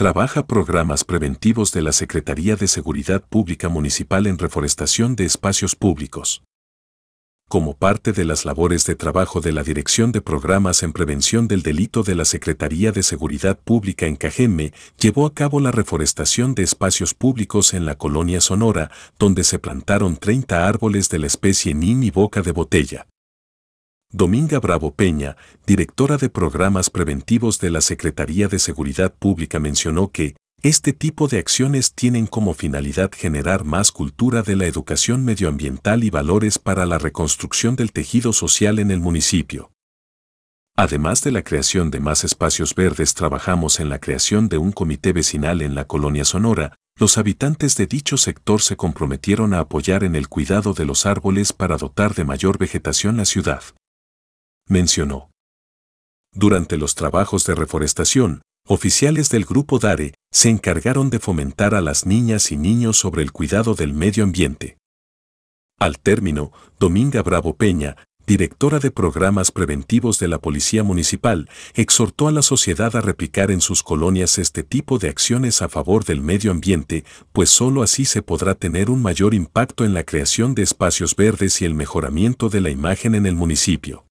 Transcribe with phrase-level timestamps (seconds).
[0.00, 6.42] trabaja programas preventivos de la Secretaría de Seguridad Pública Municipal en reforestación de espacios públicos.
[7.50, 11.60] Como parte de las labores de trabajo de la Dirección de Programas en Prevención del
[11.60, 16.62] Delito de la Secretaría de Seguridad Pública en Cajeme, llevó a cabo la reforestación de
[16.62, 22.02] espacios públicos en la colonia Sonora, donde se plantaron 30 árboles de la especie nin
[22.04, 23.06] y boca de botella.
[24.12, 25.36] Dominga Bravo Peña,
[25.66, 31.38] directora de programas preventivos de la Secretaría de Seguridad Pública, mencionó que, este tipo de
[31.38, 36.98] acciones tienen como finalidad generar más cultura de la educación medioambiental y valores para la
[36.98, 39.70] reconstrucción del tejido social en el municipio.
[40.76, 45.12] Además de la creación de más espacios verdes, trabajamos en la creación de un comité
[45.12, 46.74] vecinal en la colonia Sonora.
[46.98, 51.52] Los habitantes de dicho sector se comprometieron a apoyar en el cuidado de los árboles
[51.52, 53.62] para dotar de mayor vegetación la ciudad.
[54.70, 55.32] Mencionó.
[56.32, 62.06] Durante los trabajos de reforestación, oficiales del Grupo DARE se encargaron de fomentar a las
[62.06, 64.78] niñas y niños sobre el cuidado del medio ambiente.
[65.80, 67.96] Al término, Dominga Bravo Peña,
[68.28, 73.60] directora de programas preventivos de la Policía Municipal, exhortó a la sociedad a replicar en
[73.60, 78.22] sus colonias este tipo de acciones a favor del medio ambiente, pues sólo así se
[78.22, 82.60] podrá tener un mayor impacto en la creación de espacios verdes y el mejoramiento de
[82.60, 84.04] la imagen en el municipio.